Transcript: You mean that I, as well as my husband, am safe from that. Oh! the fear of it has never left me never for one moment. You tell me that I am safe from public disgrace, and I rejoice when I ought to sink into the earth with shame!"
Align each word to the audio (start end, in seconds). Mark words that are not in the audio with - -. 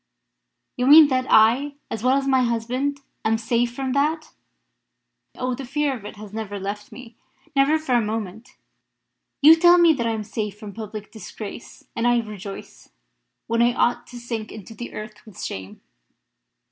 You 0.77 0.87
mean 0.87 1.09
that 1.09 1.27
I, 1.29 1.75
as 1.91 2.01
well 2.03 2.17
as 2.17 2.27
my 2.27 2.41
husband, 2.41 3.01
am 3.23 3.37
safe 3.37 3.71
from 3.75 3.91
that. 3.91 4.33
Oh! 5.37 5.53
the 5.53 5.63
fear 5.63 5.95
of 5.95 6.05
it 6.05 6.15
has 6.15 6.33
never 6.33 6.59
left 6.59 6.91
me 6.91 7.17
never 7.55 7.77
for 7.77 7.93
one 7.93 8.07
moment. 8.07 8.49
You 9.43 9.55
tell 9.55 9.77
me 9.77 9.93
that 9.93 10.07
I 10.07 10.13
am 10.13 10.23
safe 10.23 10.59
from 10.59 10.73
public 10.73 11.11
disgrace, 11.11 11.87
and 11.95 12.07
I 12.07 12.17
rejoice 12.17 12.89
when 13.45 13.61
I 13.61 13.75
ought 13.75 14.07
to 14.07 14.17
sink 14.19 14.51
into 14.51 14.73
the 14.73 14.91
earth 14.95 15.23
with 15.23 15.39
shame!" 15.39 15.81